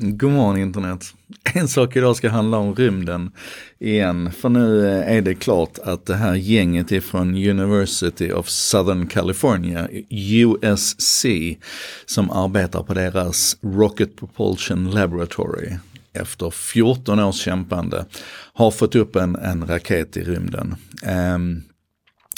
God 0.00 0.32
morgon 0.32 0.56
internet. 0.56 1.14
En 1.54 1.68
sak 1.68 1.96
idag 1.96 2.16
ska 2.16 2.28
handla 2.28 2.58
om 2.58 2.74
rymden 2.74 3.30
igen. 3.78 4.32
För 4.32 4.48
nu 4.48 4.88
är 4.88 5.22
det 5.22 5.34
klart 5.34 5.78
att 5.78 6.06
det 6.06 6.14
här 6.14 6.34
gänget 6.34 6.92
är 6.92 7.00
från 7.00 7.28
University 7.28 8.32
of 8.32 8.48
Southern 8.48 9.06
California, 9.06 9.88
USC, 10.10 11.26
som 12.06 12.30
arbetar 12.30 12.82
på 12.82 12.94
deras 12.94 13.56
Rocket 13.62 14.16
Propulsion 14.16 14.90
Laboratory 14.90 15.76
efter 16.12 16.50
14 16.50 17.20
års 17.20 17.36
kämpande 17.36 18.04
har 18.52 18.70
fått 18.70 18.94
upp 18.94 19.16
en, 19.16 19.36
en 19.36 19.66
raket 19.66 20.16
i 20.16 20.22
rymden. 20.22 20.76
Um, 21.34 21.62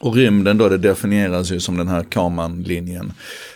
och 0.00 0.14
rymden 0.14 0.58
då, 0.58 0.68
det 0.68 0.78
definieras 0.78 1.50
ju 1.50 1.60
som 1.60 1.76
den 1.76 1.88
här 1.88 2.02
Kamanlinjen. 2.02 3.12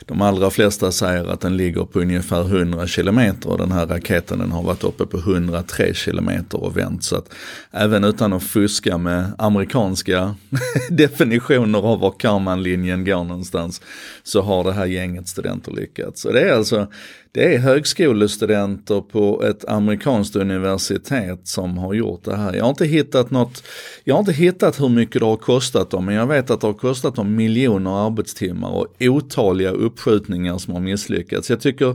De 0.07 0.23
allra 0.23 0.51
flesta 0.51 0.93
säger 0.93 1.25
att 1.25 1.41
den 1.41 1.57
ligger 1.57 1.85
på 1.85 2.01
ungefär 2.01 2.41
100 2.41 2.87
kilometer 2.87 3.51
och 3.51 3.59
den 3.59 3.73
här 3.73 3.87
raketen 3.87 4.39
den 4.39 4.53
har 4.53 4.63
varit 4.63 4.85
uppe 4.85 5.07
på 5.07 5.19
103 5.19 5.95
kilometer 5.95 6.65
och 6.65 6.77
vänt. 6.77 7.05
Så 7.05 7.17
att 7.17 7.35
även 7.71 8.05
utan 8.05 8.33
att 8.33 8.43
fuska 8.43 8.99
med 8.99 9.33
amerikanska 9.39 10.35
definitioner 10.91 11.79
av 11.79 12.01
var 12.01 12.15
Kamanlinjen 12.19 13.05
går 13.05 13.25
någonstans 13.25 13.83
så 14.23 14.43
har 14.43 14.65
det 14.65 14.73
här 14.73 14.87
gänget 14.87 15.29
studenter 15.29 15.73
lyckats. 15.73 16.25
Och 16.25 16.33
det 16.33 16.41
är 16.41 16.53
alltså 16.53 16.89
det 17.33 17.55
är 17.55 17.59
högskolestudenter 17.59 19.01
på 19.01 19.43
ett 19.45 19.69
amerikanskt 19.69 20.37
universitet 20.37 21.41
som 21.49 21.79
har 21.79 21.95
gjort 21.95 22.25
det 22.25 22.37
här. 22.37 22.55
Jag 22.55 22.65
har 22.65 22.71
inte 22.71 22.87
hittat 22.87 23.31
något, 23.31 23.65
jag 24.05 24.15
har 24.15 24.21
inte 24.21 24.33
hittat 24.33 24.81
hur 24.81 24.89
mycket 24.89 25.21
det 25.21 25.27
har 25.27 25.37
kostat 25.37 25.91
dem, 25.91 26.05
men 26.05 26.15
jag 26.15 26.27
vet 26.31 26.51
att 26.51 26.61
det 26.61 26.67
har 26.67 26.75
kostat 26.75 27.15
dem 27.15 27.37
miljoner 27.37 28.07
arbetstimmar 28.07 28.71
och 28.71 28.87
otaliga 29.01 29.71
uppskjutningar 29.71 30.59
som 30.59 30.75
har 30.75 30.81
misslyckats. 30.81 31.51
Jag 31.51 31.61
tycker, 31.61 31.95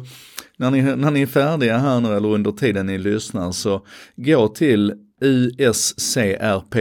när 0.58 0.72
ni, 0.72 0.82
när 0.82 1.12
ni 1.12 1.22
är 1.22 1.26
färdiga 1.26 1.78
här 1.78 2.00
nu 2.00 2.16
eller 2.16 2.30
under 2.30 2.52
tiden 2.52 2.86
ni 2.86 2.98
lyssnar 2.98 3.52
så 3.52 3.82
gå 4.16 4.48
till 4.48 4.94
uscrpl.com, 5.58 6.80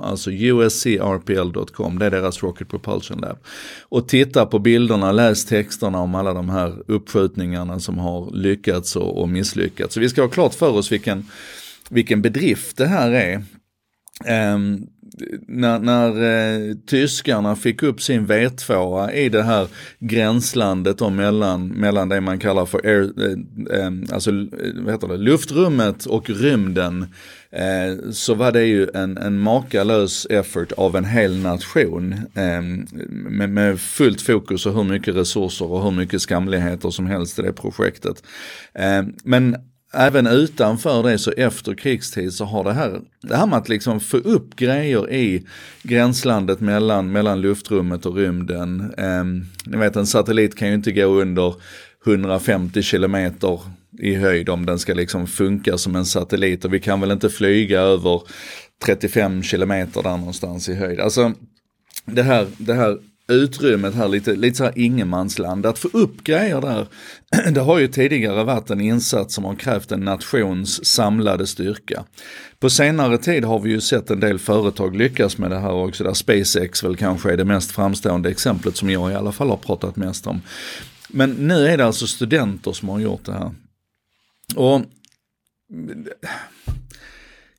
alltså 0.00 0.30
uscrpl.com, 0.30 1.98
det 1.98 2.06
är 2.06 2.10
deras 2.10 2.42
Rocket 2.42 2.68
Propulsion 2.68 3.18
Lab. 3.18 3.38
Och 3.82 4.08
titta 4.08 4.46
på 4.46 4.58
bilderna, 4.58 5.12
läs 5.12 5.44
texterna 5.44 5.98
om 5.98 6.14
alla 6.14 6.34
de 6.34 6.48
här 6.48 6.82
uppskjutningarna 6.86 7.80
som 7.80 7.98
har 7.98 8.30
lyckats 8.30 8.96
och, 8.96 9.20
och 9.20 9.28
misslyckats. 9.28 9.94
Så 9.94 10.00
vi 10.00 10.08
ska 10.08 10.22
ha 10.22 10.28
klart 10.28 10.54
för 10.54 10.70
oss 10.70 10.92
vilken, 10.92 11.26
vilken 11.90 12.22
bedrift 12.22 12.76
det 12.76 12.86
här 12.86 13.10
är. 13.10 13.44
Um, 14.54 14.86
när, 15.48 15.78
när 15.78 16.08
eh, 16.68 16.74
tyskarna 16.86 17.56
fick 17.56 17.82
upp 17.82 18.02
sin 18.02 18.26
V2 18.26 19.10
i 19.12 19.28
det 19.28 19.42
här 19.42 19.68
gränslandet 19.98 20.98
då 20.98 21.10
mellan, 21.10 21.68
mellan 21.68 22.08
det 22.08 22.20
man 22.20 22.38
kallar 22.38 22.66
för 22.66 22.86
air, 22.86 23.02
eh, 23.02 23.80
eh, 23.80 23.92
alltså, 24.12 24.30
eh, 24.30 24.72
vad 24.74 24.92
heter 24.92 25.08
det, 25.08 25.16
luftrummet 25.16 26.06
och 26.06 26.30
rymden 26.30 27.06
eh, 27.50 28.10
så 28.10 28.34
var 28.34 28.52
det 28.52 28.64
ju 28.64 28.88
en, 28.94 29.16
en 29.16 29.38
makalös 29.38 30.26
effort 30.30 30.72
av 30.72 30.96
en 30.96 31.04
hel 31.04 31.38
nation 31.38 32.12
eh, 32.12 32.62
med, 33.10 33.50
med 33.50 33.80
fullt 33.80 34.20
fokus 34.20 34.66
och 34.66 34.74
hur 34.74 34.84
mycket 34.84 35.16
resurser 35.16 35.72
och 35.72 35.82
hur 35.82 35.90
mycket 35.90 36.22
skamligheter 36.22 36.90
som 36.90 37.06
helst 37.06 37.38
i 37.38 37.42
det 37.42 37.52
projektet. 37.52 38.22
Eh, 38.74 39.02
men 39.24 39.56
även 39.92 40.26
utanför 40.26 41.02
det 41.02 41.18
så 41.18 41.32
efter 41.32 41.74
krigstid 41.74 42.32
så 42.32 42.44
har 42.44 42.64
det 42.64 42.72
här, 42.72 43.00
det 43.22 43.36
här 43.36 43.46
med 43.46 43.58
att 43.58 43.68
liksom 43.68 44.00
få 44.00 44.16
upp 44.16 44.56
grejer 44.56 45.12
i 45.12 45.46
gränslandet 45.82 46.60
mellan, 46.60 47.12
mellan 47.12 47.40
luftrummet 47.40 48.06
och 48.06 48.16
rymden. 48.16 48.94
Eh, 48.98 49.24
ni 49.66 49.76
vet 49.76 49.96
en 49.96 50.06
satellit 50.06 50.54
kan 50.54 50.68
ju 50.68 50.74
inte 50.74 50.92
gå 50.92 51.04
under 51.04 51.54
150 52.06 52.82
kilometer 52.82 53.60
i 53.98 54.14
höjd 54.14 54.48
om 54.48 54.66
den 54.66 54.78
ska 54.78 54.94
liksom 54.94 55.26
funka 55.26 55.78
som 55.78 55.96
en 55.96 56.06
satellit 56.06 56.64
och 56.64 56.74
vi 56.74 56.80
kan 56.80 57.00
väl 57.00 57.10
inte 57.10 57.30
flyga 57.30 57.80
över 57.80 58.22
35 58.84 59.42
kilometer 59.42 60.02
där 60.02 60.16
någonstans 60.16 60.68
i 60.68 60.74
höjd. 60.74 61.00
Alltså 61.00 61.32
det 62.04 62.22
här, 62.22 62.46
det 62.58 62.74
här 62.74 62.98
utrymmet 63.28 63.94
här, 63.94 64.08
lite, 64.08 64.36
lite 64.36 64.56
så 64.56 64.64
här 64.64 64.72
ingenmansland. 64.76 65.66
Att 65.66 65.78
få 65.78 65.88
upp 65.92 66.24
grejer 66.24 66.60
där, 66.60 66.88
det 67.50 67.60
har 67.60 67.78
ju 67.78 67.88
tidigare 67.88 68.44
varit 68.44 68.70
en 68.70 68.80
insats 68.80 69.34
som 69.34 69.44
har 69.44 69.54
krävt 69.54 69.92
en 69.92 70.00
nations 70.00 70.84
samlade 70.84 71.46
styrka. 71.46 72.04
På 72.58 72.70
senare 72.70 73.18
tid 73.18 73.44
har 73.44 73.58
vi 73.58 73.70
ju 73.70 73.80
sett 73.80 74.10
en 74.10 74.20
del 74.20 74.38
företag 74.38 74.96
lyckas 74.96 75.38
med 75.38 75.50
det 75.50 75.58
här 75.58 75.72
också, 75.72 76.04
där 76.04 76.14
SpaceX 76.14 76.84
väl 76.84 76.96
kanske 76.96 77.32
är 77.32 77.36
det 77.36 77.44
mest 77.44 77.72
framstående 77.72 78.30
exemplet 78.30 78.76
som 78.76 78.90
jag 78.90 79.12
i 79.12 79.14
alla 79.14 79.32
fall 79.32 79.48
har 79.48 79.56
pratat 79.56 79.96
mest 79.96 80.26
om. 80.26 80.40
Men 81.08 81.30
nu 81.30 81.66
är 81.66 81.78
det 81.78 81.86
alltså 81.86 82.06
studenter 82.06 82.72
som 82.72 82.88
har 82.88 83.00
gjort 83.00 83.24
det 83.24 83.32
här. 83.32 83.54
Och 84.56 84.82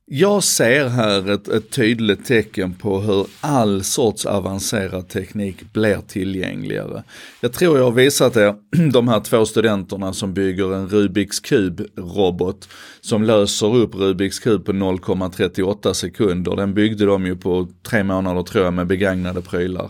jag 0.10 0.44
ser 0.44 0.88
här 0.88 1.32
ett, 1.32 1.48
ett, 1.48 1.72
tydligt 1.72 2.26
tecken 2.26 2.74
på 2.74 3.00
hur 3.00 3.28
all 3.42 3.84
sorts 3.84 4.26
avancerad 4.26 5.10
teknik 5.10 5.74
blir 5.74 6.02
tillgängligare. 6.08 7.04
Jag 7.42 7.54
tror 7.54 7.78
jag 7.78 7.84
har 7.84 7.92
visat 7.92 8.38
er 8.38 8.56
de 8.92 9.08
här 9.08 9.20
två 9.20 9.46
studenterna 9.46 10.14
som 10.14 10.34
bygger 10.34 10.76
en 10.76 10.90
Rubiks 10.90 11.40
kub-robot 11.40 12.70
som 13.02 13.24
löser 13.24 13.76
upp 13.76 13.96
Rubiks 13.96 14.40
kub 14.40 14.66
på 14.66 14.72
0,38 14.72 15.94
sekunder. 15.94 16.56
Den 16.56 16.74
byggde 16.74 17.06
de 17.06 17.26
ju 17.26 17.36
på 17.36 17.68
tre 17.84 18.04
månader 18.04 18.44
tror 18.44 18.64
jag 18.64 18.74
med 18.74 18.88
begagnade 18.88 19.42
prylar. 19.42 19.90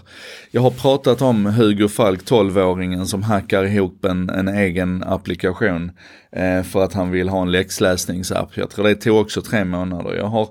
Jag 0.52 0.62
har 0.62 0.72
pratat 0.72 1.22
om 1.22 1.46
Hugo 1.46 1.88
Falk, 1.88 2.22
12-åringen 2.24 3.06
som 3.06 3.24
hackar 3.24 3.64
ihop 3.64 4.06
en, 4.06 4.30
en 4.30 4.48
egen 4.48 5.04
applikation 5.04 5.92
eh, 6.32 6.64
för 6.64 6.84
att 6.84 6.94
han 6.94 7.12
vill 7.12 7.30
ha 7.30 7.42
en 7.42 7.52
läxläsningsapp. 7.52 8.58
Jag 8.58 8.70
tror 8.70 8.88
det 8.88 8.96
tog 8.96 9.18
också 9.18 9.42
tre 9.42 9.66
månader. 9.66 10.07
Jag 10.16 10.26
har, 10.26 10.50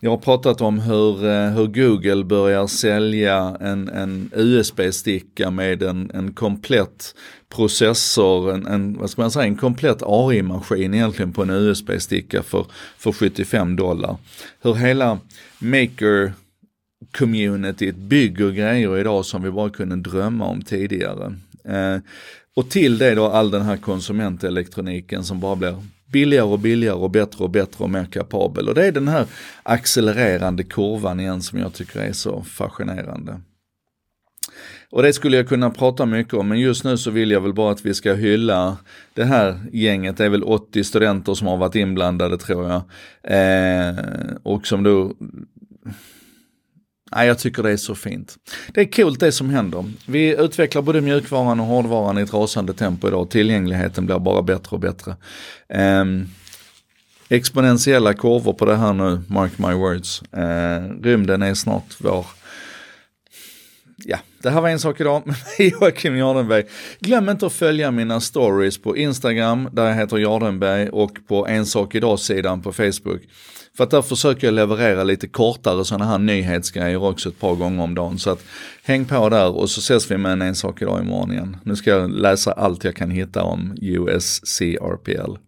jag 0.00 0.10
har 0.10 0.18
pratat 0.18 0.60
om 0.60 0.78
hur, 0.80 1.26
eh, 1.26 1.50
hur 1.50 1.66
Google 1.66 2.24
börjar 2.24 2.66
sälja 2.66 3.56
en, 3.60 3.88
en 3.88 4.30
USB-sticka 4.34 5.50
med 5.50 5.82
en, 5.82 6.10
en 6.14 6.32
komplett 6.32 7.14
processor, 7.48 8.54
en, 8.54 8.66
en, 8.66 8.98
vad 8.98 9.10
ska 9.10 9.22
man 9.22 9.30
säga, 9.30 9.44
en 9.44 9.56
komplett 9.56 10.02
AI-maskin 10.02 10.94
egentligen 10.94 11.32
på 11.32 11.42
en 11.42 11.50
USB-sticka 11.50 12.42
för, 12.42 12.66
för 12.98 13.12
75 13.12 13.76
dollar. 13.76 14.16
Hur 14.62 14.74
hela 14.74 15.18
maker 15.58 16.32
communityt 17.18 17.96
bygger 17.96 18.50
grejer 18.50 18.98
idag 18.98 19.24
som 19.24 19.42
vi 19.42 19.50
bara 19.50 19.70
kunde 19.70 19.96
drömma 19.96 20.46
om 20.46 20.62
tidigare. 20.62 21.34
Eh, 21.64 22.00
och 22.54 22.70
till 22.70 22.98
det 22.98 23.14
då 23.14 23.26
all 23.26 23.50
den 23.50 23.62
här 23.62 23.76
konsumentelektroniken 23.76 25.24
som 25.24 25.40
bara 25.40 25.56
blir 25.56 25.76
billigare 26.12 26.46
och 26.46 26.58
billigare 26.58 26.96
och 26.96 27.10
bättre 27.10 27.44
och 27.44 27.50
bättre 27.50 27.84
och 27.84 27.90
mer 27.90 28.04
kapabel. 28.04 28.68
Och 28.68 28.74
det 28.74 28.86
är 28.86 28.92
den 28.92 29.08
här 29.08 29.26
accelererande 29.62 30.64
kurvan 30.64 31.20
igen 31.20 31.42
som 31.42 31.58
jag 31.58 31.72
tycker 31.74 32.00
är 32.00 32.12
så 32.12 32.42
fascinerande. 32.42 33.40
Och 34.90 35.02
det 35.02 35.12
skulle 35.12 35.36
jag 35.36 35.48
kunna 35.48 35.70
prata 35.70 36.06
mycket 36.06 36.34
om, 36.34 36.48
men 36.48 36.60
just 36.60 36.84
nu 36.84 36.96
så 36.96 37.10
vill 37.10 37.30
jag 37.30 37.40
väl 37.40 37.54
bara 37.54 37.72
att 37.72 37.86
vi 37.86 37.94
ska 37.94 38.14
hylla 38.14 38.76
det 39.14 39.24
här 39.24 39.60
gänget. 39.72 40.16
Det 40.16 40.24
är 40.24 40.28
väl 40.28 40.42
80 40.42 40.84
studenter 40.84 41.34
som 41.34 41.46
har 41.46 41.56
varit 41.56 41.74
inblandade 41.74 42.38
tror 42.38 42.70
jag. 42.70 42.82
Eh, 43.22 43.96
och 44.42 44.66
som 44.66 44.82
då 44.82 45.12
Nej, 47.12 47.26
jag 47.26 47.38
tycker 47.38 47.62
det 47.62 47.70
är 47.70 47.76
så 47.76 47.94
fint. 47.94 48.36
Det 48.74 48.80
är 48.80 48.92
coolt 48.92 49.20
det 49.20 49.32
som 49.32 49.50
händer. 49.50 49.84
Vi 50.06 50.36
utvecklar 50.36 50.82
både 50.82 51.00
mjukvaran 51.00 51.60
och 51.60 51.66
hårdvaran 51.66 52.18
i 52.18 52.20
ett 52.20 52.34
rasande 52.34 52.72
tempo 52.72 53.08
idag. 53.08 53.30
Tillgängligheten 53.30 54.06
blir 54.06 54.18
bara 54.18 54.42
bättre 54.42 54.70
och 54.70 54.80
bättre. 54.80 55.16
Um, 56.00 56.28
exponentiella 57.28 58.14
kurvor 58.14 58.52
på 58.52 58.64
det 58.64 58.76
här 58.76 58.92
nu, 58.92 59.20
mark 59.28 59.58
my 59.58 59.72
words. 59.72 60.22
Uh, 60.36 61.02
rymden 61.02 61.42
är 61.42 61.54
snart 61.54 61.96
vår 61.98 62.26
ja, 64.04 64.18
det 64.42 64.50
här 64.50 64.60
var 64.60 64.68
en 64.68 64.78
sak 64.78 65.00
idag 65.00 65.22
med 65.26 65.68
Joakim 65.68 66.16
Jardenberg. 66.16 66.64
Glöm 67.00 67.28
inte 67.28 67.46
att 67.46 67.52
följa 67.52 67.90
mina 67.90 68.20
stories 68.20 68.78
på 68.78 68.96
Instagram, 68.96 69.68
där 69.72 69.86
jag 69.86 69.94
heter 69.94 70.18
Jardenberg, 70.18 70.88
och 70.88 71.18
på 71.28 71.46
En 71.46 71.66
sak 71.66 71.94
idag-sidan 71.94 72.62
på 72.62 72.72
Facebook. 72.72 73.22
För 73.76 73.84
att 73.84 73.90
där 73.90 74.02
försöker 74.02 74.46
jag 74.46 74.54
leverera 74.54 75.04
lite 75.04 75.28
kortare 75.28 75.84
sådana 75.84 76.04
här 76.04 76.18
nyhetsgrejer 76.18 77.02
också 77.02 77.28
ett 77.28 77.40
par 77.40 77.54
gånger 77.54 77.82
om 77.82 77.94
dagen. 77.94 78.18
Så 78.18 78.30
att 78.30 78.44
häng 78.82 79.04
på 79.04 79.28
där 79.28 79.56
och 79.56 79.70
så 79.70 79.78
ses 79.78 80.10
vi 80.10 80.16
med 80.16 80.32
en, 80.32 80.42
en 80.42 80.54
sak 80.54 80.82
idag 80.82 81.00
imorgon 81.00 81.32
igen. 81.32 81.56
Nu 81.64 81.76
ska 81.76 81.90
jag 81.90 82.10
läsa 82.10 82.52
allt 82.52 82.84
jag 82.84 82.96
kan 82.96 83.10
hitta 83.10 83.42
om 83.42 83.76
USCRPL. 83.82 85.47